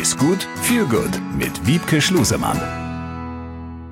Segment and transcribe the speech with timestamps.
[0.00, 2.58] Ist gut, viel gut mit Wiebke Schlusemann.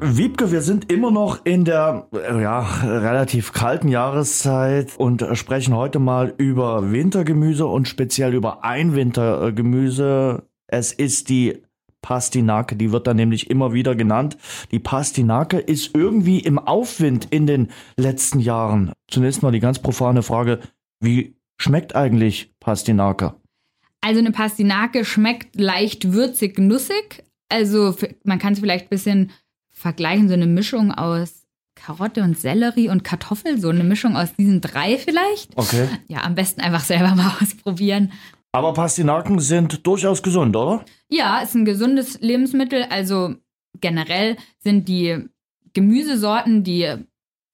[0.00, 6.34] Wiebke, wir sind immer noch in der ja, relativ kalten Jahreszeit und sprechen heute mal
[6.36, 10.42] über Wintergemüse und speziell über ein Wintergemüse.
[10.66, 11.62] Es ist die
[12.02, 14.36] Pastinake, die wird dann nämlich immer wieder genannt.
[14.72, 18.92] Die Pastinake ist irgendwie im Aufwind in den letzten Jahren.
[19.06, 20.58] Zunächst mal die ganz profane Frage,
[20.98, 23.36] wie schmeckt eigentlich Pastinake?
[24.04, 27.24] Also eine Pastinake schmeckt leicht würzig, nussig.
[27.48, 29.30] Also man kann es vielleicht ein bisschen
[29.70, 34.60] vergleichen, so eine Mischung aus Karotte und Sellerie und Kartoffel, so eine Mischung aus diesen
[34.60, 35.56] drei vielleicht.
[35.56, 35.88] Okay.
[36.06, 38.12] Ja, am besten einfach selber mal ausprobieren.
[38.52, 40.84] Aber Pastinaken sind durchaus gesund, oder?
[41.08, 42.84] Ja, ist ein gesundes Lebensmittel.
[42.90, 43.36] Also
[43.80, 45.24] generell sind die
[45.72, 46.94] Gemüsesorten, die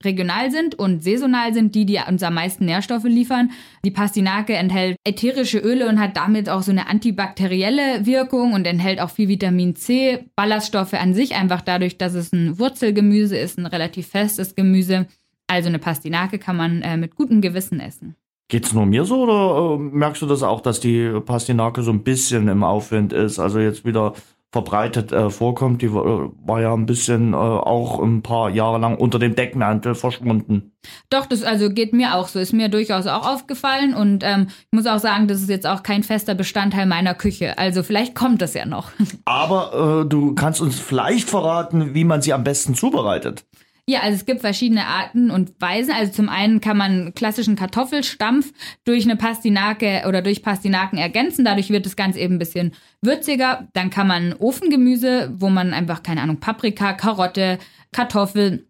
[0.05, 3.51] regional sind und saisonal sind die, die uns am meisten Nährstoffe liefern.
[3.85, 9.01] Die Pastinake enthält ätherische Öle und hat damit auch so eine antibakterielle Wirkung und enthält
[9.01, 13.67] auch viel Vitamin C, Ballaststoffe an sich, einfach dadurch, dass es ein Wurzelgemüse ist, ein
[13.67, 15.07] relativ festes Gemüse.
[15.47, 18.17] Also eine Pastinake kann man äh, mit gutem Gewissen essen.
[18.49, 22.03] Geht's nur mir so oder äh, merkst du das auch, dass die Pastinake so ein
[22.03, 23.39] bisschen im Aufwind ist?
[23.39, 24.15] Also jetzt wieder
[24.53, 25.81] verbreitet äh, vorkommt.
[25.83, 29.95] Die war, war, ja ein bisschen äh, auch ein paar Jahre lang unter dem Deckmantel
[29.95, 30.73] verschwunden.
[31.09, 32.41] Doch, das also geht mir auch so.
[32.41, 35.83] Ist mir durchaus auch aufgefallen und ähm, ich muss auch sagen, das ist jetzt auch
[35.83, 37.59] kein fester Bestandteil meiner Küche.
[37.59, 38.91] Also vielleicht kommt das ja noch.
[39.25, 43.45] Aber äh, du kannst uns vielleicht verraten, wie man sie am besten zubereitet.
[43.91, 45.93] Ja, also es gibt verschiedene Arten und Weisen.
[45.93, 48.53] Also zum einen kann man klassischen Kartoffelstampf
[48.85, 51.45] durch eine Pastinake oder durch Pastinaken ergänzen.
[51.45, 52.71] Dadurch wird das Ganze eben ein bisschen
[53.03, 53.67] würziger.
[53.73, 57.59] Dann kann man Ofengemüse, wo man einfach, keine Ahnung, Paprika, Karotte,
[57.91, 58.69] Kartoffel,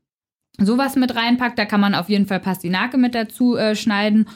[0.56, 1.58] sowas mit reinpackt.
[1.58, 4.26] Da kann man auf jeden Fall Pastinake mit dazu äh, schneiden.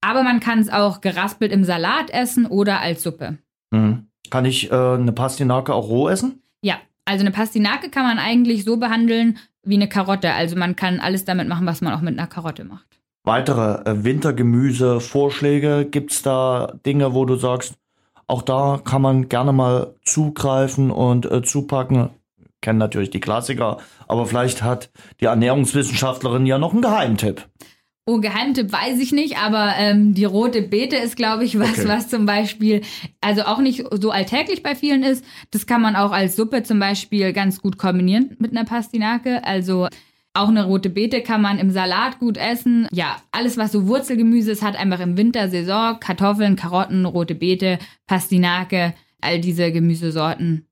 [0.00, 3.38] Aber man kann es auch geraspelt im Salat essen oder als Suppe.
[3.70, 4.08] Mhm.
[4.30, 6.42] Kann ich äh, eine Pastinake auch roh essen?
[6.60, 10.32] Ja, also eine Pastinake kann man eigentlich so behandeln, wie eine Karotte.
[10.32, 12.86] Also man kann alles damit machen, was man auch mit einer Karotte macht.
[13.24, 15.86] Weitere äh, Wintergemüse-Vorschläge?
[15.90, 17.74] Gibt es da Dinge, wo du sagst,
[18.26, 22.10] auch da kann man gerne mal zugreifen und äh, zupacken?
[22.60, 23.78] Kennen natürlich die Klassiker,
[24.08, 24.90] aber vielleicht hat
[25.20, 27.46] die Ernährungswissenschaftlerin ja noch einen Geheimtipp.
[28.06, 31.88] Oh, Geheimtipp weiß ich nicht, aber ähm, die rote Beete ist, glaube ich, was, okay.
[31.88, 32.82] was zum Beispiel,
[33.22, 35.24] also auch nicht so alltäglich bei vielen ist.
[35.52, 39.42] Das kann man auch als Suppe zum Beispiel ganz gut kombinieren mit einer Pastinake.
[39.44, 39.88] Also
[40.34, 42.88] auch eine rote Beete kann man im Salat gut essen.
[42.92, 45.98] Ja, alles, was so Wurzelgemüse ist, hat einfach im Winter Saison.
[45.98, 48.92] Kartoffeln, Karotten, rote Beete, Pastinake,
[49.22, 50.66] all diese Gemüsesorten.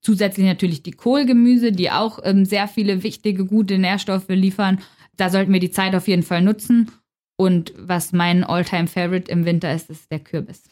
[0.00, 4.78] Zusätzlich natürlich die Kohlgemüse, die auch ähm, sehr viele wichtige, gute Nährstoffe liefern
[5.20, 6.90] da sollten wir die Zeit auf jeden Fall nutzen.
[7.36, 10.62] Und was mein Alltime favorite im Winter ist, ist der Kürbis.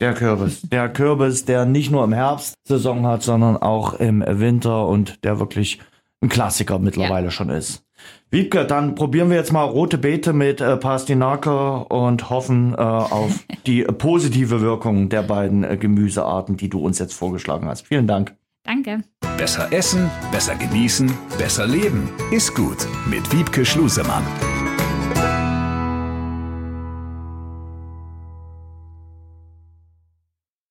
[0.00, 0.60] Der Kürbis.
[0.62, 5.40] Der Kürbis, der nicht nur im Herbst Saison hat, sondern auch im Winter und der
[5.40, 5.80] wirklich
[6.20, 7.30] ein Klassiker mittlerweile ja.
[7.30, 7.84] schon ist.
[8.30, 13.44] Wiebke, dann probieren wir jetzt mal rote Beete mit äh, Pastinake und hoffen äh, auf
[13.66, 17.86] die positive Wirkung der beiden äh, Gemüsearten, die du uns jetzt vorgeschlagen hast.
[17.86, 18.36] Vielen Dank.
[18.68, 19.02] Danke.
[19.38, 22.10] Besser essen, besser genießen, besser leben.
[22.30, 24.22] Ist gut mit Wiebke Schlusemann.